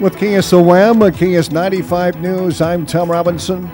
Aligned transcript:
With 0.00 0.16
KSOM, 0.16 1.02
uh, 1.02 1.10
KS 1.42 1.50
95 1.50 2.22
News, 2.22 2.62
I'm 2.62 2.86
Tom 2.86 3.10
Robinson. 3.10 3.66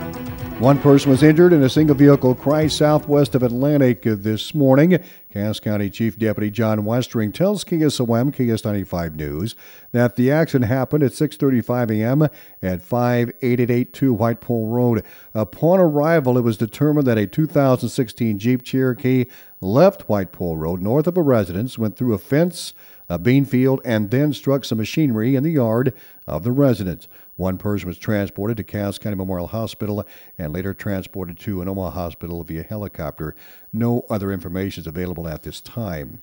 One 0.58 0.80
person 0.80 1.12
was 1.12 1.22
injured 1.22 1.52
in 1.52 1.62
a 1.62 1.68
single 1.68 1.94
vehicle 1.94 2.34
crash 2.34 2.74
southwest 2.74 3.36
of 3.36 3.44
Atlantic 3.44 4.04
uh, 4.04 4.16
this 4.18 4.52
morning. 4.52 4.98
Cass 5.32 5.60
County 5.60 5.88
Chief 5.88 6.18
Deputy 6.18 6.50
John 6.50 6.80
Westring 6.80 7.32
tells 7.32 7.62
KSOM 7.62 8.32
KS 8.32 8.64
95 8.64 9.14
News 9.14 9.54
that 9.92 10.16
the 10.16 10.32
accident 10.32 10.68
happened 10.68 11.04
at 11.04 11.12
6:35 11.12 11.92
a.m. 11.92 12.22
at 12.60 12.82
58882 12.82 14.12
Whitepole 14.12 14.66
Road. 14.66 15.04
Upon 15.32 15.78
arrival, 15.78 16.36
it 16.36 16.42
was 16.42 16.56
determined 16.56 17.06
that 17.06 17.18
a 17.18 17.28
2016 17.28 18.40
Jeep 18.40 18.64
Cherokee 18.64 19.26
left 19.60 20.02
Whitepole 20.08 20.56
Road 20.56 20.82
north 20.82 21.06
of 21.06 21.16
a 21.16 21.22
residence, 21.22 21.78
went 21.78 21.96
through 21.96 22.14
a 22.14 22.18
fence 22.18 22.74
a 23.08 23.18
bean 23.18 23.44
field, 23.44 23.80
and 23.84 24.10
then 24.10 24.32
struck 24.32 24.64
some 24.64 24.78
machinery 24.78 25.36
in 25.36 25.42
the 25.42 25.50
yard 25.50 25.92
of 26.26 26.42
the 26.42 26.52
residence. 26.52 27.08
One 27.36 27.58
person 27.58 27.88
was 27.88 27.98
transported 27.98 28.56
to 28.56 28.64
Cass 28.64 28.98
County 28.98 29.16
Memorial 29.16 29.48
Hospital 29.48 30.06
and 30.38 30.52
later 30.52 30.72
transported 30.72 31.38
to 31.40 31.60
an 31.60 31.68
Omaha 31.68 31.90
hospital 31.90 32.42
via 32.42 32.62
helicopter. 32.62 33.34
No 33.72 34.06
other 34.08 34.32
information 34.32 34.82
is 34.82 34.86
available 34.86 35.28
at 35.28 35.42
this 35.42 35.60
time. 35.60 36.22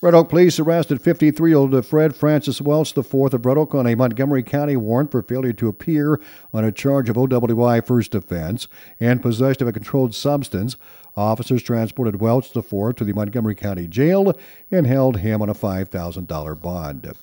Red 0.00 0.14
Oak 0.14 0.28
Police 0.28 0.58
arrested 0.58 1.00
53 1.00 1.50
year 1.50 1.58
old 1.58 1.86
Fred 1.86 2.14
Francis 2.14 2.60
Welch 2.60 2.96
IV 2.96 3.14
of 3.14 3.46
Red 3.46 3.56
Oak 3.56 3.74
on 3.74 3.86
a 3.86 3.94
Montgomery 3.94 4.42
County 4.42 4.76
warrant 4.76 5.10
for 5.10 5.22
failure 5.22 5.52
to 5.54 5.68
appear 5.68 6.20
on 6.52 6.64
a 6.64 6.72
charge 6.72 7.08
of 7.08 7.16
OWI 7.16 7.84
first 7.84 8.14
offense 8.14 8.68
and 9.00 9.22
possession 9.22 9.62
of 9.62 9.68
a 9.68 9.72
controlled 9.72 10.14
substance. 10.14 10.76
Officers 11.16 11.62
transported 11.62 12.20
Welch 12.20 12.54
IV 12.54 12.96
to 12.96 13.04
the 13.04 13.14
Montgomery 13.14 13.54
County 13.54 13.86
Jail 13.86 14.36
and 14.70 14.86
held 14.86 15.18
him 15.18 15.40
on 15.40 15.48
a 15.48 15.54
$5,000 15.54 16.60
bond. 16.60 17.14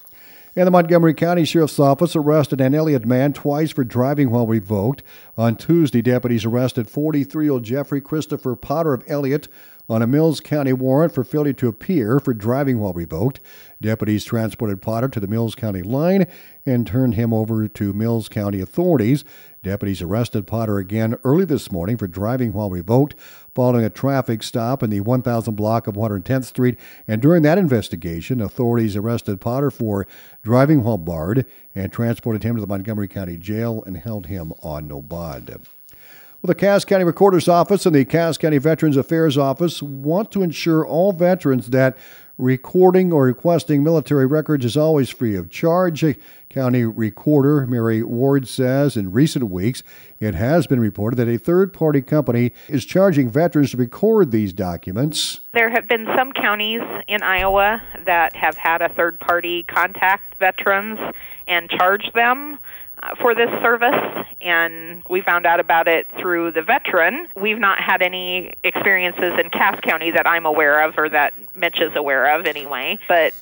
And 0.55 0.67
the 0.67 0.71
Montgomery 0.71 1.13
County 1.13 1.45
Sheriff's 1.45 1.79
Office 1.79 2.13
arrested 2.13 2.59
an 2.59 2.75
Elliott 2.75 3.05
man 3.05 3.31
twice 3.31 3.71
for 3.71 3.85
driving 3.85 4.31
while 4.31 4.47
revoked. 4.47 5.01
On 5.37 5.55
Tuesday, 5.55 6.01
deputies 6.01 6.43
arrested 6.43 6.89
43 6.89 7.45
year 7.45 7.53
old 7.53 7.63
Jeffrey 7.63 8.01
Christopher 8.01 8.55
Potter 8.57 8.93
of 8.93 9.03
Elliott 9.07 9.47
on 9.91 10.01
a 10.01 10.07
Mills 10.07 10.39
County 10.39 10.71
warrant 10.71 11.13
for 11.13 11.25
failure 11.25 11.51
to 11.51 11.67
appear 11.67 12.17
for 12.17 12.33
driving 12.33 12.79
while 12.79 12.93
revoked. 12.93 13.41
Deputies 13.81 14.23
transported 14.23 14.81
Potter 14.81 15.09
to 15.09 15.19
the 15.19 15.27
Mills 15.27 15.53
County 15.53 15.81
line 15.81 16.27
and 16.65 16.87
turned 16.87 17.15
him 17.15 17.33
over 17.33 17.67
to 17.67 17.91
Mills 17.91 18.29
County 18.29 18.61
authorities. 18.61 19.25
Deputies 19.63 20.01
arrested 20.01 20.47
Potter 20.47 20.77
again 20.77 21.17
early 21.25 21.43
this 21.43 21.73
morning 21.73 21.97
for 21.97 22.07
driving 22.07 22.53
while 22.53 22.69
revoked 22.69 23.15
following 23.53 23.83
a 23.83 23.89
traffic 23.89 24.43
stop 24.43 24.81
in 24.81 24.89
the 24.89 25.01
1000 25.01 25.55
block 25.55 25.87
of 25.87 25.95
110th 25.95 26.45
Street. 26.45 26.79
And 27.05 27.21
during 27.21 27.41
that 27.43 27.57
investigation, 27.57 28.39
authorities 28.39 28.95
arrested 28.95 29.41
Potter 29.41 29.69
for 29.69 30.07
driving 30.41 30.85
while 30.85 30.97
barred 30.99 31.45
and 31.75 31.91
transported 31.91 32.43
him 32.43 32.55
to 32.55 32.61
the 32.61 32.67
Montgomery 32.67 33.09
County 33.09 33.35
Jail 33.35 33.83
and 33.85 33.97
held 33.97 34.27
him 34.27 34.53
on 34.61 34.87
no 34.87 35.01
bond. 35.01 35.67
Well, 36.41 36.47
the 36.47 36.55
Cass 36.55 36.85
County 36.85 37.03
Recorder's 37.03 37.47
Office 37.47 37.85
and 37.85 37.93
the 37.93 38.03
Cass 38.03 38.35
County 38.35 38.57
Veterans 38.57 38.97
Affairs 38.97 39.37
Office 39.37 39.79
want 39.83 40.31
to 40.31 40.41
ensure 40.41 40.83
all 40.83 41.11
veterans 41.11 41.69
that 41.69 41.95
recording 42.39 43.13
or 43.13 43.25
requesting 43.25 43.83
military 43.83 44.25
records 44.25 44.65
is 44.65 44.75
always 44.75 45.11
free 45.11 45.35
of 45.35 45.51
charge. 45.51 46.03
County 46.49 46.83
Recorder 46.83 47.67
Mary 47.67 48.01
Ward 48.01 48.47
says 48.47 48.97
in 48.97 49.11
recent 49.11 49.51
weeks 49.51 49.83
it 50.19 50.33
has 50.33 50.65
been 50.65 50.79
reported 50.79 51.17
that 51.17 51.29
a 51.29 51.37
third 51.37 51.73
party 51.73 52.01
company 52.01 52.53
is 52.67 52.85
charging 52.85 53.29
veterans 53.29 53.69
to 53.69 53.77
record 53.77 54.31
these 54.31 54.51
documents. 54.51 55.41
There 55.53 55.69
have 55.69 55.87
been 55.87 56.07
some 56.17 56.31
counties 56.31 56.81
in 57.07 57.21
Iowa 57.21 57.83
that 58.07 58.35
have 58.35 58.57
had 58.57 58.81
a 58.81 58.89
third 58.89 59.19
party 59.19 59.61
contact 59.61 60.39
veterans 60.39 60.97
and 61.47 61.69
charge 61.69 62.11
them 62.15 62.57
for 63.19 63.33
this 63.35 63.49
service, 63.61 64.25
and 64.41 65.03
we 65.09 65.21
found 65.21 65.45
out 65.45 65.59
about 65.59 65.87
it 65.87 66.07
through 66.17 66.51
the 66.51 66.61
veteran. 66.61 67.27
We've 67.35 67.59
not 67.59 67.79
had 67.79 68.01
any 68.01 68.53
experiences 68.63 69.39
in 69.39 69.49
Cass 69.49 69.79
County 69.81 70.11
that 70.11 70.27
I'm 70.27 70.45
aware 70.45 70.83
of, 70.83 70.97
or 70.97 71.09
that 71.09 71.33
Mitch 71.55 71.81
is 71.81 71.95
aware 71.95 72.37
of 72.37 72.45
anyway. 72.45 72.99
But 73.07 73.33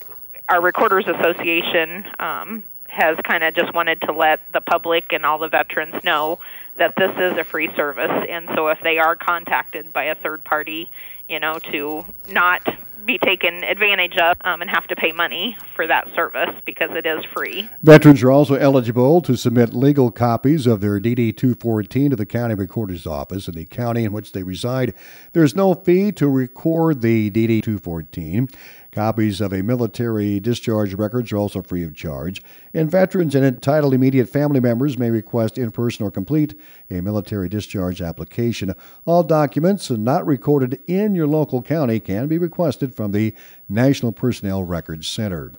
our 0.48 0.62
Recorders 0.62 1.08
Association 1.08 2.06
um, 2.20 2.64
has 2.88 3.18
kind 3.24 3.44
of 3.44 3.54
just 3.54 3.74
wanted 3.74 4.02
to 4.02 4.12
let 4.12 4.40
the 4.52 4.62
public 4.62 5.12
and 5.12 5.26
all 5.26 5.38
the 5.38 5.50
veterans 5.50 6.04
know 6.04 6.40
that 6.78 6.96
this 6.96 7.12
is 7.18 7.38
a 7.38 7.44
free 7.44 7.74
service, 7.76 8.26
and 8.30 8.50
so 8.56 8.70
if 8.70 8.80
they 8.82 8.98
are 8.98 9.16
contacted 9.16 9.92
by 9.92 10.06
a 10.06 10.16
third 10.16 10.44
party, 10.44 10.90
you 11.28 11.40
know, 11.40 11.60
to 11.60 12.06
not 12.30 12.68
be 13.06 13.18
taken 13.18 13.64
advantage 13.64 14.18
of 14.18 14.36
um, 14.42 14.62
and 14.62 14.70
have 14.70 14.88
to 14.88 14.96
pay 14.96 15.12
money 15.12 15.58
for 15.76 15.88
that 15.88 16.08
service 16.16 16.56
because 16.66 16.90
it 16.92 17.06
is 17.06 17.24
free. 17.36 17.70
Veterans 17.82 18.24
are 18.24 18.32
also 18.32 18.56
eligible 18.56 19.22
to 19.22 19.36
submit 19.36 19.74
legal 19.74 20.12
copies 20.12 20.68
of 20.68 20.82
their 20.82 21.00
DD 21.00 21.36
214 21.36 22.12
to 22.12 22.16
the 22.16 22.26
county 22.26 22.56
recorder's 22.56 23.06
office 23.06 23.48
in 23.48 23.56
the 23.56 23.66
county 23.66 24.04
in 24.04 24.14
which 24.14 24.32
they 24.32 24.44
reside. 24.44 24.94
There's 25.34 25.56
no 25.56 25.74
fee 25.74 26.12
to 26.14 26.28
record 26.28 27.02
the 27.02 27.30
DD 27.32 27.64
214. 27.64 28.50
Copies 28.92 29.40
of 29.40 29.54
a 29.54 29.62
military 29.62 30.40
discharge 30.40 30.96
records 30.96 31.32
are 31.32 31.38
also 31.38 31.62
free 31.62 31.84
of 31.84 31.94
charge, 31.94 32.42
and 32.74 32.90
veterans 32.90 33.36
and 33.36 33.46
entitled 33.46 33.94
immediate 33.94 34.28
family 34.28 34.60
members 34.60 34.98
may 34.98 35.12
request 35.12 35.60
in 35.60 35.70
person 35.70 36.08
or 36.08 36.10
complete 36.10 36.56
a 36.90 37.00
military 37.00 37.48
discharge 37.48 38.02
application. 38.02 38.74
All 39.06 39.22
documents 39.22 39.92
not 39.92 40.26
recorded 40.26 40.82
in 40.88 41.14
your 41.14 41.28
local 41.28 41.62
county 41.62 42.00
can 42.00 42.28
be 42.28 42.40
requested 42.40 42.89
from 42.94 43.12
the 43.12 43.34
National 43.68 44.12
Personnel 44.12 44.64
Records 44.64 45.08
Center. 45.08 45.52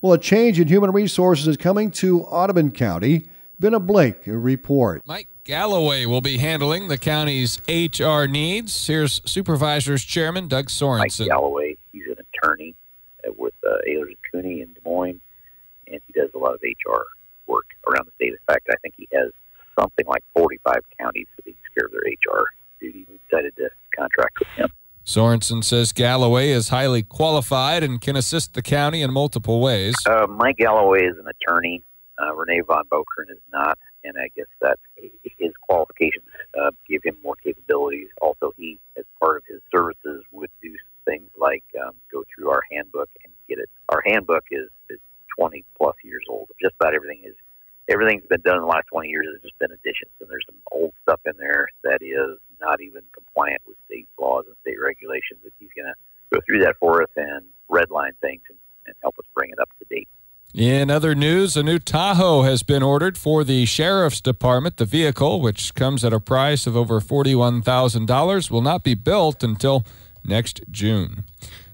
Well, 0.00 0.14
a 0.14 0.18
change 0.18 0.58
in 0.58 0.68
human 0.68 0.90
resources 0.90 1.46
is 1.46 1.56
coming 1.56 1.90
to 1.92 2.22
Audubon 2.22 2.72
County. 2.72 3.28
Benna 3.60 3.84
Blake, 3.84 4.26
a 4.26 4.36
report. 4.36 5.02
Mike 5.06 5.28
Galloway 5.44 6.06
will 6.06 6.20
be 6.20 6.38
handling 6.38 6.88
the 6.88 6.98
county's 6.98 7.60
HR 7.68 8.24
needs. 8.24 8.86
Here's 8.86 9.20
Supervisors 9.24 10.04
Chairman 10.04 10.48
Doug 10.48 10.66
Sorensen. 10.66 11.20
Mike 11.20 11.28
Galloway 11.28 11.76
he's 11.92 12.06
an 12.06 12.16
attorney 12.34 12.74
with 13.36 13.54
uh, 13.64 13.76
Ahlers 13.88 14.16
Cooney 14.30 14.62
in 14.62 14.72
Des 14.72 14.80
Moines, 14.84 15.20
and 15.86 16.00
he 16.06 16.12
does 16.12 16.30
a 16.34 16.38
lot 16.38 16.54
of 16.54 16.60
HR 16.62 17.02
work 17.46 17.66
around 17.88 18.06
the 18.06 18.12
state. 18.16 18.32
In 18.32 18.38
fact, 18.46 18.68
I 18.70 18.74
think 18.82 18.94
he 18.96 19.08
has 19.12 19.30
something 19.78 20.06
like 20.06 20.24
45 20.34 20.76
counties 20.98 21.26
that 21.36 21.44
takes 21.44 21.60
care 21.76 21.86
of 21.86 21.92
their 21.92 22.00
HR 22.00 22.46
duty. 22.80 23.06
We 23.08 23.18
decided 23.30 23.54
to 23.56 23.68
contract 23.96 24.38
with 24.38 24.48
him. 24.56 24.71
Sorensen 25.04 25.64
says 25.64 25.92
Galloway 25.92 26.50
is 26.50 26.68
highly 26.68 27.02
qualified 27.02 27.82
and 27.82 28.00
can 28.00 28.16
assist 28.16 28.54
the 28.54 28.62
county 28.62 29.02
in 29.02 29.12
multiple 29.12 29.60
ways. 29.60 29.94
Uh, 30.06 30.26
Mike 30.28 30.56
Galloway 30.58 31.04
is 31.04 31.16
an 31.18 31.26
attorney. 31.26 31.82
Uh, 32.22 32.34
Renee 32.34 32.60
von 32.60 32.84
Bokern 32.86 33.30
is 33.30 33.40
not, 33.52 33.78
and 34.04 34.14
I 34.16 34.28
guess 34.36 34.46
that 34.60 34.78
his 35.38 35.52
qualifications 35.62 36.24
uh, 36.60 36.70
give 36.88 37.02
him 37.02 37.16
more 37.22 37.34
capabilities. 37.36 38.08
Also, 38.20 38.52
he, 38.56 38.78
as 38.96 39.04
part 39.18 39.38
of 39.38 39.42
his 39.48 39.60
services, 39.74 40.22
would 40.30 40.50
do 40.62 40.74
things 41.04 41.28
like 41.36 41.64
um, 41.84 41.94
go 42.12 42.22
through 42.32 42.50
our 42.50 42.62
handbook 42.70 43.10
and 43.24 43.32
get 43.48 43.58
it. 43.58 43.68
Our 43.88 44.02
handbook 44.06 44.44
is, 44.50 44.68
is 44.88 45.00
20 45.36 45.64
plus 45.76 45.96
years 46.04 46.22
old. 46.28 46.50
Just 46.60 46.74
about 46.80 46.94
everything 46.94 47.22
is 47.24 47.34
everything's 47.88 48.26
been 48.26 48.40
done 48.42 48.56
in 48.56 48.62
the 48.62 48.68
last 48.68 48.86
20 48.92 49.08
years 49.08 49.26
has 49.32 49.42
just 49.42 49.58
been 49.58 49.72
additions, 49.72 50.12
and 50.20 50.30
there's 50.30 50.46
some 50.46 50.60
old 50.70 50.92
stuff 51.02 51.20
in 51.26 51.32
there 51.38 51.68
that 51.84 51.98
is 52.02 52.38
not 52.60 52.80
even 52.80 53.02
compliant 53.12 53.60
with 53.66 53.76
state 53.86 54.06
laws 54.18 54.44
and 54.46 54.56
state 54.62 54.80
regulations. 54.80 55.40
That 55.44 55.52
he's 55.58 55.72
going 55.74 55.90
to 55.90 55.94
go 56.32 56.40
through 56.46 56.60
that 56.60 56.76
for 56.78 57.02
us 57.02 57.10
and 57.16 57.44
redline 57.70 58.14
things 58.20 58.42
and, 58.48 58.58
and 58.86 58.94
help 59.02 59.18
us 59.18 59.26
bring 59.34 59.50
it 59.50 59.58
up 59.58 59.68
to 59.78 59.84
date. 59.90 60.08
In 60.62 60.90
other 60.90 61.16
news, 61.16 61.56
a 61.56 61.62
new 61.64 61.80
Tahoe 61.80 62.42
has 62.42 62.62
been 62.62 62.84
ordered 62.84 63.18
for 63.18 63.42
the 63.42 63.64
Sheriff's 63.64 64.20
Department. 64.20 64.76
The 64.76 64.84
vehicle, 64.84 65.40
which 65.40 65.74
comes 65.74 66.04
at 66.04 66.12
a 66.12 66.20
price 66.20 66.68
of 66.68 66.76
over 66.76 67.00
$41,000, 67.00 68.48
will 68.48 68.62
not 68.62 68.84
be 68.84 68.94
built 68.94 69.42
until 69.42 69.84
next 70.24 70.60
June. 70.70 71.24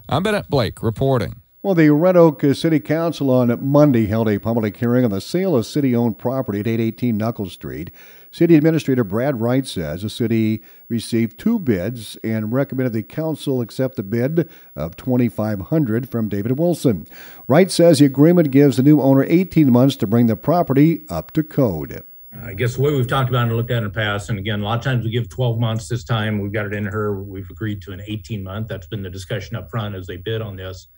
I'm 0.08 0.22
Bennett 0.22 0.48
Blake 0.48 0.82
reporting. 0.82 1.42
Well, 1.62 1.74
the 1.74 1.90
Red 1.90 2.16
Oak 2.16 2.42
City 2.54 2.80
Council 2.80 3.28
on 3.30 3.54
Monday 3.62 4.06
held 4.06 4.26
a 4.26 4.38
public 4.38 4.78
hearing 4.78 5.04
on 5.04 5.10
the 5.10 5.20
sale 5.20 5.54
of 5.54 5.66
city 5.66 5.94
owned 5.94 6.16
property 6.16 6.60
at 6.60 6.66
818 6.66 7.14
Knuckles 7.14 7.52
Street. 7.52 7.90
City 8.30 8.56
Administrator 8.56 9.04
Brad 9.04 9.40
Wright 9.40 9.66
says 9.66 10.02
the 10.02 10.10
city 10.10 10.62
received 10.88 11.38
two 11.38 11.58
bids 11.58 12.16
and 12.22 12.52
recommended 12.52 12.92
the 12.92 13.02
council 13.02 13.60
accept 13.60 13.96
the 13.96 14.02
bid 14.02 14.48
of 14.76 14.96
2500 14.96 16.08
from 16.08 16.28
David 16.28 16.58
Wilson. 16.58 17.06
Wright 17.46 17.70
says 17.70 17.98
the 17.98 18.04
agreement 18.06 18.50
gives 18.50 18.76
the 18.76 18.82
new 18.82 19.00
owner 19.00 19.24
18 19.28 19.72
months 19.72 19.96
to 19.96 20.06
bring 20.06 20.26
the 20.26 20.36
property 20.36 21.04
up 21.08 21.32
to 21.32 21.42
code. 21.42 22.02
I 22.42 22.54
guess 22.54 22.76
the 22.76 22.82
way 22.82 22.92
we've 22.92 23.06
talked 23.06 23.30
about 23.30 23.46
it 23.46 23.48
and 23.48 23.56
looked 23.56 23.70
at 23.70 23.76
it 23.76 23.78
in 23.78 23.84
the 23.84 23.90
past, 23.90 24.28
and 24.28 24.38
again, 24.38 24.60
a 24.60 24.64
lot 24.64 24.78
of 24.78 24.84
times 24.84 25.04
we 25.04 25.10
give 25.10 25.28
12 25.28 25.58
months 25.58 25.88
this 25.88 26.04
time. 26.04 26.38
We've 26.40 26.52
got 26.52 26.66
it 26.66 26.74
in 26.74 26.84
her. 26.84 27.22
We've 27.22 27.48
agreed 27.50 27.80
to 27.82 27.92
an 27.92 28.02
18 28.06 28.42
month. 28.44 28.68
That's 28.68 28.86
been 28.86 29.02
the 29.02 29.10
discussion 29.10 29.56
up 29.56 29.70
front 29.70 29.94
as 29.94 30.06
they 30.06 30.18
bid 30.18 30.42
on 30.42 30.54
this 30.54 30.88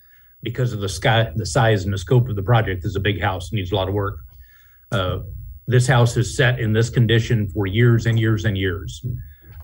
because 0.42 0.72
of 0.72 0.80
the 0.80 0.88
sky, 0.88 1.32
the 1.36 1.46
size 1.46 1.84
and 1.84 1.94
the 1.94 1.98
scope 1.98 2.28
of 2.28 2.36
the 2.36 2.42
project. 2.42 2.84
Is 2.84 2.96
a 2.96 3.00
big 3.00 3.20
house, 3.20 3.52
needs 3.52 3.70
a 3.70 3.76
lot 3.76 3.88
of 3.88 3.94
work. 3.94 4.18
Uh, 4.90 5.20
this 5.70 5.86
house 5.86 6.16
is 6.16 6.36
set 6.36 6.58
in 6.58 6.72
this 6.72 6.90
condition 6.90 7.48
for 7.50 7.66
years 7.66 8.06
and 8.06 8.18
years 8.18 8.44
and 8.44 8.58
years. 8.58 9.04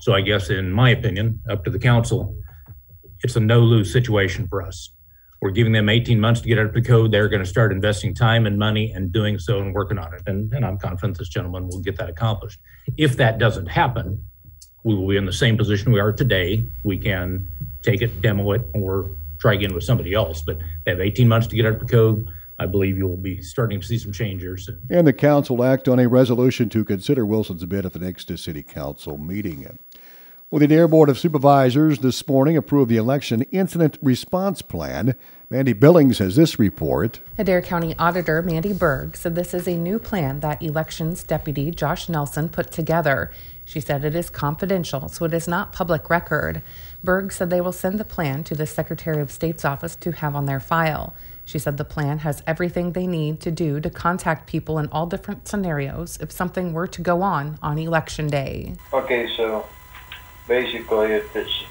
So 0.00 0.14
I 0.14 0.20
guess, 0.20 0.50
in 0.50 0.70
my 0.70 0.90
opinion, 0.90 1.40
up 1.50 1.64
to 1.64 1.70
the 1.70 1.80
council, 1.80 2.36
it's 3.24 3.34
a 3.34 3.40
no 3.40 3.60
lose 3.60 3.92
situation 3.92 4.46
for 4.46 4.62
us. 4.62 4.92
We're 5.42 5.50
giving 5.50 5.72
them 5.72 5.88
18 5.88 6.20
months 6.20 6.40
to 6.42 6.48
get 6.48 6.58
out 6.58 6.66
of 6.66 6.74
the 6.74 6.82
code. 6.82 7.10
They're 7.10 7.28
going 7.28 7.42
to 7.42 7.48
start 7.48 7.72
investing 7.72 8.14
time 8.14 8.46
and 8.46 8.56
money 8.56 8.92
and 8.92 9.12
doing 9.12 9.38
so 9.38 9.58
and 9.58 9.74
working 9.74 9.98
on 9.98 10.14
it. 10.14 10.22
And, 10.26 10.52
and 10.54 10.64
I'm 10.64 10.78
confident 10.78 11.18
this 11.18 11.28
gentleman 11.28 11.68
will 11.68 11.80
get 11.80 11.96
that 11.98 12.08
accomplished. 12.08 12.60
If 12.96 13.16
that 13.16 13.38
doesn't 13.38 13.66
happen, 13.66 14.24
we 14.84 14.94
will 14.94 15.08
be 15.08 15.16
in 15.16 15.26
the 15.26 15.32
same 15.32 15.56
position 15.56 15.92
we 15.92 15.98
are 15.98 16.12
today. 16.12 16.66
We 16.84 16.98
can 16.98 17.48
take 17.82 18.00
it, 18.00 18.22
demo 18.22 18.52
it, 18.52 18.62
or 18.74 19.10
try 19.38 19.54
again 19.54 19.74
with 19.74 19.82
somebody 19.82 20.14
else. 20.14 20.40
But 20.40 20.58
they 20.84 20.92
have 20.92 21.00
18 21.00 21.26
months 21.26 21.48
to 21.48 21.56
get 21.56 21.66
out 21.66 21.74
of 21.74 21.80
the 21.80 21.86
code. 21.86 22.28
I 22.58 22.66
believe 22.66 22.96
you 22.96 23.06
will 23.06 23.16
be 23.16 23.42
starting 23.42 23.80
to 23.80 23.86
see 23.86 23.98
some 23.98 24.12
changes. 24.12 24.70
And 24.90 25.06
the 25.06 25.12
council 25.12 25.62
act 25.62 25.88
on 25.88 25.98
a 25.98 26.08
resolution 26.08 26.68
to 26.70 26.84
consider 26.84 27.26
Wilson's 27.26 27.64
bid 27.64 27.84
at 27.84 27.92
the 27.92 27.98
next 27.98 28.36
city 28.38 28.62
council 28.62 29.18
meeting. 29.18 29.78
Well, 30.48 30.60
the 30.60 30.66
Adair 30.66 30.86
Board 30.86 31.08
of 31.08 31.18
Supervisors 31.18 31.98
this 31.98 32.28
morning 32.28 32.56
approved 32.56 32.88
the 32.88 32.96
election 32.96 33.42
incident 33.50 33.98
response 34.00 34.62
plan. 34.62 35.16
Mandy 35.50 35.72
Billings 35.72 36.18
has 36.18 36.36
this 36.36 36.56
report. 36.56 37.18
Adair 37.36 37.60
County 37.60 37.96
Auditor 37.98 38.42
Mandy 38.42 38.72
Berg 38.72 39.16
said 39.16 39.34
this 39.34 39.52
is 39.52 39.66
a 39.66 39.74
new 39.76 39.98
plan 39.98 40.38
that 40.40 40.62
Elections 40.62 41.24
Deputy 41.24 41.72
Josh 41.72 42.08
Nelson 42.08 42.48
put 42.48 42.70
together. 42.70 43.32
She 43.64 43.80
said 43.80 44.04
it 44.04 44.14
is 44.14 44.30
confidential, 44.30 45.08
so 45.08 45.24
it 45.24 45.34
is 45.34 45.48
not 45.48 45.72
public 45.72 46.08
record. 46.08 46.62
Berg 47.02 47.32
said 47.32 47.50
they 47.50 47.60
will 47.60 47.72
send 47.72 47.98
the 47.98 48.04
plan 48.04 48.44
to 48.44 48.54
the 48.54 48.66
Secretary 48.66 49.20
of 49.20 49.32
State's 49.32 49.64
office 49.64 49.96
to 49.96 50.12
have 50.12 50.36
on 50.36 50.46
their 50.46 50.60
file. 50.60 51.16
She 51.44 51.58
said 51.58 51.76
the 51.76 51.84
plan 51.84 52.18
has 52.18 52.44
everything 52.46 52.92
they 52.92 53.08
need 53.08 53.40
to 53.40 53.50
do 53.50 53.80
to 53.80 53.90
contact 53.90 54.46
people 54.46 54.78
in 54.78 54.86
all 54.92 55.06
different 55.06 55.48
scenarios 55.48 56.18
if 56.20 56.30
something 56.30 56.72
were 56.72 56.86
to 56.86 57.02
go 57.02 57.22
on 57.22 57.58
on 57.62 57.78
election 57.78 58.28
day. 58.28 58.74
Okay, 58.92 59.28
so 59.36 59.66
basically, 60.46 61.12
if 61.12 61.34
it's, 61.36 61.64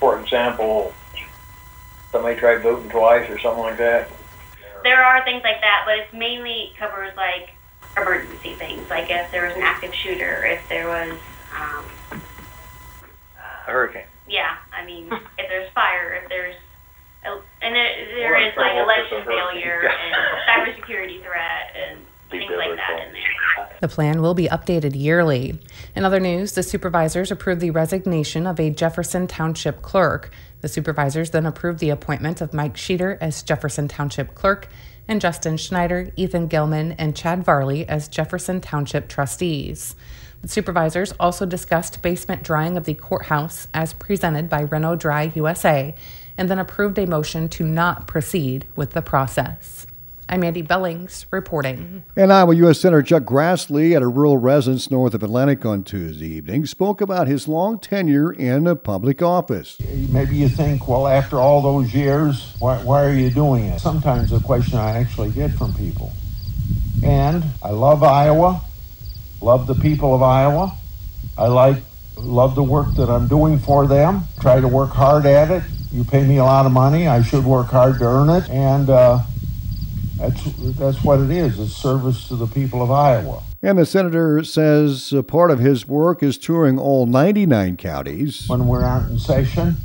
for 0.00 0.18
example, 0.20 0.92
somebody 2.12 2.38
tried 2.38 2.62
voting 2.62 2.90
twice 2.90 3.28
or 3.30 3.38
something 3.38 3.62
like 3.62 3.78
that. 3.78 4.10
There 4.82 5.02
are 5.02 5.24
things 5.24 5.42
like 5.42 5.60
that, 5.62 5.82
but 5.86 5.98
it's 5.98 6.12
mainly 6.12 6.72
covers 6.78 7.12
like 7.16 7.50
emergency 7.96 8.54
things, 8.54 8.88
like 8.90 9.08
if 9.10 9.30
there 9.30 9.46
was 9.46 9.54
an 9.56 9.62
active 9.62 9.94
shooter, 9.94 10.44
if 10.44 10.68
there 10.68 10.86
was, 10.88 11.18
um, 11.58 12.20
A 13.66 13.70
hurricane. 13.70 14.02
yeah, 14.28 14.56
I 14.72 14.84
mean, 14.84 15.10
if 15.38 15.48
there's 15.48 15.70
fire, 15.72 16.20
if 16.22 16.28
there's, 16.28 16.54
and 17.24 17.74
there, 17.74 18.06
there 18.14 18.36
is 18.46 18.54
like 18.56 18.76
election 18.76 19.18
it's 19.18 19.26
a 19.26 19.30
failure 19.30 19.88
and 19.88 20.14
cybersecurity 20.46 21.22
threat 21.22 21.74
and 21.74 22.00
things 22.30 22.52
like 22.54 22.76
that 22.76 23.06
in 23.06 23.12
there. 23.14 23.68
The 23.84 23.88
plan 23.88 24.22
will 24.22 24.32
be 24.32 24.48
updated 24.48 24.98
yearly. 24.98 25.60
In 25.94 26.06
other 26.06 26.18
news, 26.18 26.52
the 26.52 26.62
supervisors 26.62 27.30
approved 27.30 27.60
the 27.60 27.70
resignation 27.70 28.46
of 28.46 28.58
a 28.58 28.70
Jefferson 28.70 29.26
Township 29.26 29.82
clerk. 29.82 30.30
The 30.62 30.68
supervisors 30.68 31.28
then 31.28 31.44
approved 31.44 31.80
the 31.80 31.90
appointment 31.90 32.40
of 32.40 32.54
Mike 32.54 32.76
Sheeter 32.76 33.18
as 33.20 33.42
Jefferson 33.42 33.86
Township 33.86 34.34
clerk 34.34 34.70
and 35.06 35.20
Justin 35.20 35.58
Schneider, 35.58 36.10
Ethan 36.16 36.46
Gilman, 36.46 36.92
and 36.92 37.14
Chad 37.14 37.44
Varley 37.44 37.86
as 37.86 38.08
Jefferson 38.08 38.62
Township 38.62 39.06
trustees. 39.06 39.94
The 40.40 40.48
supervisors 40.48 41.12
also 41.20 41.44
discussed 41.44 42.00
basement 42.00 42.42
drying 42.42 42.78
of 42.78 42.86
the 42.86 42.94
courthouse 42.94 43.68
as 43.74 43.92
presented 43.92 44.48
by 44.48 44.62
Renault 44.62 44.96
Dry 44.96 45.30
USA 45.34 45.94
and 46.38 46.48
then 46.48 46.58
approved 46.58 46.98
a 46.98 47.06
motion 47.06 47.50
to 47.50 47.64
not 47.66 48.06
proceed 48.06 48.64
with 48.76 48.92
the 48.92 49.02
process. 49.02 49.86
I'm 50.28 50.42
Andy 50.42 50.62
Bellings 50.62 51.26
reporting. 51.30 52.04
And 52.16 52.32
Iowa 52.32 52.54
U.S. 52.54 52.80
Senator 52.80 53.02
Chuck 53.02 53.24
Grassley, 53.24 53.94
at 53.94 54.02
a 54.02 54.08
rural 54.08 54.38
residence 54.38 54.90
north 54.90 55.12
of 55.12 55.22
Atlantic 55.22 55.66
on 55.66 55.84
Tuesday 55.84 56.26
evening, 56.28 56.64
spoke 56.64 57.00
about 57.00 57.28
his 57.28 57.46
long 57.46 57.78
tenure 57.78 58.32
in 58.32 58.66
a 58.66 58.74
public 58.74 59.20
office. 59.20 59.78
Maybe 60.08 60.36
you 60.36 60.48
think, 60.48 60.88
well, 60.88 61.06
after 61.06 61.38
all 61.38 61.60
those 61.60 61.92
years, 61.92 62.54
why, 62.58 62.78
why 62.78 63.04
are 63.04 63.12
you 63.12 63.30
doing 63.30 63.64
it? 63.64 63.80
Sometimes 63.80 64.32
a 64.32 64.40
question 64.40 64.78
I 64.78 64.98
actually 64.98 65.30
get 65.30 65.52
from 65.52 65.74
people. 65.74 66.12
And 67.04 67.44
I 67.62 67.70
love 67.70 68.02
Iowa, 68.02 68.62
love 69.42 69.66
the 69.66 69.74
people 69.74 70.14
of 70.14 70.22
Iowa. 70.22 70.74
I 71.36 71.48
like, 71.48 71.76
love 72.16 72.54
the 72.54 72.62
work 72.62 72.94
that 72.94 73.10
I'm 73.10 73.28
doing 73.28 73.58
for 73.58 73.86
them. 73.86 74.22
Try 74.40 74.60
to 74.60 74.68
work 74.68 74.90
hard 74.90 75.26
at 75.26 75.50
it. 75.50 75.64
You 75.92 76.02
pay 76.02 76.26
me 76.26 76.38
a 76.38 76.44
lot 76.44 76.64
of 76.64 76.72
money. 76.72 77.06
I 77.08 77.22
should 77.22 77.44
work 77.44 77.66
hard 77.66 77.98
to 77.98 78.04
earn 78.06 78.30
it. 78.30 78.48
And 78.48 78.88
uh, 78.88 79.20
that's 80.18 80.44
that's 80.76 81.02
what 81.02 81.20
it 81.20 81.30
is. 81.30 81.58
It's 81.58 81.72
service 81.72 82.28
to 82.28 82.36
the 82.36 82.46
people 82.46 82.82
of 82.82 82.90
Iowa. 82.90 83.42
And 83.62 83.78
the 83.78 83.86
senator 83.86 84.44
says 84.44 85.12
a 85.12 85.22
part 85.22 85.50
of 85.50 85.58
his 85.58 85.88
work 85.88 86.22
is 86.22 86.38
touring 86.38 86.78
all 86.78 87.06
99 87.06 87.76
counties. 87.76 88.48
When 88.48 88.66
we're 88.66 88.84
out 88.84 89.08
in 89.08 89.18
session, 89.18 89.76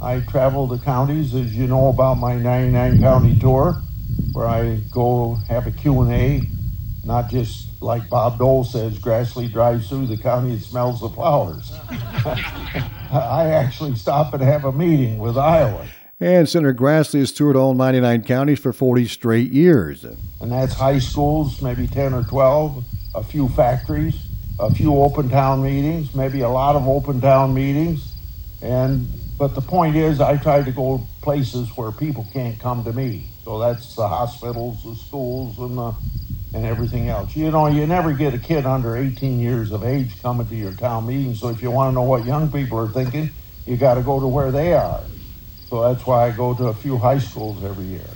I 0.00 0.20
travel 0.20 0.66
the 0.66 0.78
counties, 0.78 1.34
as 1.34 1.54
you 1.54 1.66
know 1.66 1.88
about 1.88 2.14
my 2.14 2.36
99 2.36 3.00
county 3.00 3.38
tour, 3.38 3.82
where 4.32 4.46
I 4.46 4.76
go 4.90 5.34
have 5.48 5.66
a 5.66 5.70
Q&A, 5.70 6.42
not 7.04 7.28
just 7.28 7.82
like 7.82 8.08
Bob 8.08 8.38
Dole 8.38 8.64
says, 8.64 8.98
Grassley 8.98 9.50
drives 9.50 9.88
through 9.88 10.06
the 10.06 10.16
county 10.16 10.52
and 10.52 10.62
smells 10.62 11.00
the 11.00 11.08
flowers. 11.08 11.72
I 11.90 13.50
actually 13.52 13.94
stop 13.96 14.32
and 14.34 14.42
have 14.42 14.64
a 14.64 14.72
meeting 14.72 15.18
with 15.18 15.36
Iowa. 15.36 15.86
And 16.24 16.48
Senator 16.48 16.72
Grassley 16.72 17.18
has 17.18 17.32
toured 17.32 17.54
all 17.54 17.74
99 17.74 18.22
counties 18.22 18.58
for 18.58 18.72
40 18.72 19.06
straight 19.08 19.52
years. 19.52 20.04
And 20.04 20.18
that's 20.40 20.72
high 20.72 20.98
schools, 20.98 21.60
maybe 21.60 21.86
10 21.86 22.14
or 22.14 22.22
12, 22.22 22.82
a 23.14 23.22
few 23.22 23.50
factories, 23.50 24.26
a 24.58 24.72
few 24.72 24.96
open 24.96 25.28
town 25.28 25.62
meetings, 25.62 26.14
maybe 26.14 26.40
a 26.40 26.48
lot 26.48 26.76
of 26.76 26.88
open 26.88 27.20
town 27.20 27.52
meetings. 27.52 28.16
And 28.62 29.06
but 29.36 29.54
the 29.54 29.60
point 29.60 29.96
is 29.96 30.22
I 30.22 30.38
try 30.38 30.62
to 30.62 30.72
go 30.72 31.06
places 31.20 31.68
where 31.76 31.92
people 31.92 32.26
can't 32.32 32.58
come 32.58 32.84
to 32.84 32.94
me. 32.94 33.28
So 33.44 33.58
that's 33.58 33.94
the 33.94 34.08
hospitals, 34.08 34.82
the 34.82 34.94
schools 34.94 35.58
and 35.58 35.76
the 35.76 35.94
and 36.54 36.64
everything 36.64 37.10
else. 37.10 37.36
You 37.36 37.50
know, 37.50 37.66
you 37.66 37.86
never 37.86 38.14
get 38.14 38.32
a 38.32 38.38
kid 38.38 38.64
under 38.64 38.96
18 38.96 39.40
years 39.40 39.72
of 39.72 39.84
age 39.84 40.22
coming 40.22 40.46
to 40.46 40.56
your 40.56 40.72
town 40.72 41.06
meeting. 41.06 41.34
So 41.34 41.50
if 41.50 41.60
you 41.60 41.70
want 41.70 41.90
to 41.90 41.94
know 41.94 42.04
what 42.04 42.24
young 42.24 42.50
people 42.50 42.78
are 42.78 42.88
thinking, 42.88 43.28
you 43.66 43.76
got 43.76 43.96
to 43.96 44.02
go 44.02 44.20
to 44.20 44.26
where 44.26 44.50
they 44.50 44.72
are. 44.72 45.02
So 45.74 45.82
that's 45.82 46.06
why 46.06 46.28
I 46.28 46.30
go 46.30 46.54
to 46.54 46.66
a 46.66 46.72
few 46.72 46.96
high 46.96 47.18
schools 47.18 47.64
every 47.64 47.86
year. 47.86 48.06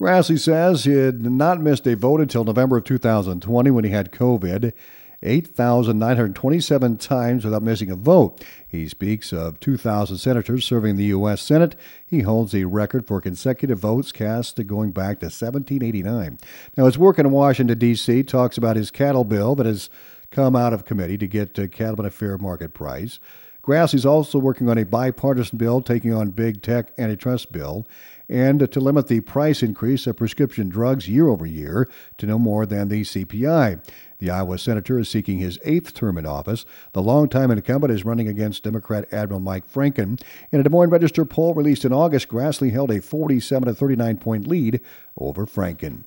Grassley 0.00 0.38
says 0.38 0.84
he 0.84 0.92
had 0.92 1.22
not 1.28 1.60
missed 1.60 1.84
a 1.88 1.96
vote 1.96 2.20
until 2.20 2.44
November 2.44 2.76
of 2.76 2.84
2020 2.84 3.68
when 3.72 3.82
he 3.82 3.90
had 3.90 4.12
COVID. 4.12 4.72
8,927 5.20 6.98
times 6.98 7.44
without 7.44 7.64
missing 7.64 7.90
a 7.90 7.96
vote. 7.96 8.44
He 8.68 8.86
speaks 8.86 9.32
of 9.32 9.58
2,000 9.58 10.18
senators 10.18 10.64
serving 10.64 10.94
the 10.94 11.06
U.S. 11.06 11.42
Senate. 11.42 11.74
He 12.06 12.20
holds 12.20 12.54
a 12.54 12.66
record 12.66 13.08
for 13.08 13.20
consecutive 13.20 13.80
votes 13.80 14.12
cast 14.12 14.64
going 14.68 14.92
back 14.92 15.18
to 15.18 15.26
1789. 15.26 16.38
Now, 16.76 16.86
his 16.86 16.96
work 16.96 17.18
in 17.18 17.28
Washington, 17.32 17.76
D.C. 17.76 18.22
talks 18.22 18.56
about 18.56 18.76
his 18.76 18.92
cattle 18.92 19.24
bill 19.24 19.56
that 19.56 19.66
has 19.66 19.90
come 20.30 20.54
out 20.54 20.72
of 20.72 20.84
committee 20.84 21.18
to 21.18 21.26
get 21.26 21.58
uh, 21.58 21.66
cattle 21.68 22.00
at 22.00 22.06
a 22.06 22.10
fair 22.10 22.38
market 22.38 22.74
price. 22.74 23.18
Grassley's 23.62 24.06
also 24.06 24.38
working 24.38 24.70
on 24.70 24.78
a 24.78 24.86
bipartisan 24.86 25.58
bill 25.58 25.82
taking 25.82 26.14
on 26.14 26.30
big 26.30 26.62
tech 26.62 26.92
antitrust 26.96 27.52
bill 27.52 27.86
and 28.28 28.70
to 28.72 28.80
limit 28.80 29.08
the 29.08 29.20
price 29.20 29.62
increase 29.62 30.06
of 30.06 30.16
prescription 30.16 30.68
drugs 30.68 31.08
year 31.08 31.28
over 31.28 31.44
year 31.44 31.88
to 32.16 32.26
no 32.26 32.38
more 32.38 32.64
than 32.64 32.88
the 32.88 33.02
CPI. 33.02 33.84
The 34.18 34.30
Iowa 34.30 34.56
senator 34.56 34.98
is 34.98 35.08
seeking 35.08 35.38
his 35.38 35.58
eighth 35.64 35.92
term 35.92 36.16
in 36.16 36.24
office. 36.24 36.64
The 36.92 37.02
longtime 37.02 37.50
incumbent 37.50 37.92
is 37.92 38.04
running 38.04 38.28
against 38.28 38.62
Democrat 38.62 39.12
Admiral 39.12 39.40
Mike 39.40 39.70
Franken. 39.70 40.22
In 40.52 40.60
a 40.60 40.62
Des 40.62 40.70
Moines 40.70 40.90
Register 40.90 41.24
poll 41.24 41.54
released 41.54 41.84
in 41.84 41.92
August, 41.92 42.28
Grassley 42.28 42.70
held 42.70 42.90
a 42.90 43.02
47 43.02 43.68
to 43.68 43.74
39 43.74 44.16
point 44.18 44.46
lead 44.46 44.80
over 45.18 45.44
Franken. 45.44 46.04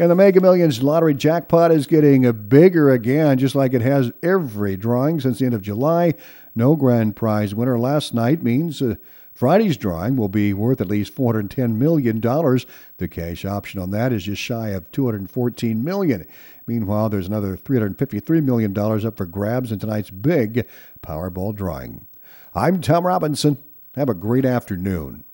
And 0.00 0.12
the 0.12 0.14
Mega 0.14 0.40
Millions 0.40 0.80
lottery 0.80 1.14
jackpot 1.14 1.72
is 1.72 1.88
getting 1.88 2.30
bigger 2.48 2.90
again, 2.90 3.36
just 3.36 3.56
like 3.56 3.74
it 3.74 3.82
has 3.82 4.12
every 4.22 4.76
drawing 4.76 5.18
since 5.18 5.40
the 5.40 5.46
end 5.46 5.54
of 5.54 5.62
July. 5.62 6.14
No 6.54 6.76
grand 6.76 7.16
prize 7.16 7.52
winner 7.52 7.76
last 7.76 8.14
night 8.14 8.40
means 8.40 8.80
uh, 8.80 8.94
Friday's 9.34 9.76
drawing 9.76 10.14
will 10.14 10.28
be 10.28 10.54
worth 10.54 10.80
at 10.80 10.86
least 10.86 11.16
$410 11.16 11.74
million. 11.74 12.20
The 12.20 13.08
cash 13.10 13.44
option 13.44 13.80
on 13.80 13.90
that 13.90 14.12
is 14.12 14.24
just 14.24 14.40
shy 14.40 14.68
of 14.68 14.90
214 14.92 15.82
million. 15.82 16.26
Meanwhile, 16.68 17.08
there's 17.08 17.26
another 17.26 17.56
$353 17.56 18.42
million 18.44 18.78
up 18.78 19.16
for 19.16 19.26
grabs 19.26 19.72
in 19.72 19.80
tonight's 19.80 20.10
big 20.10 20.68
Powerball 21.02 21.56
drawing. 21.56 22.06
I'm 22.54 22.80
Tom 22.80 23.04
Robinson. 23.04 23.58
Have 23.96 24.08
a 24.08 24.14
great 24.14 24.44
afternoon. 24.44 25.24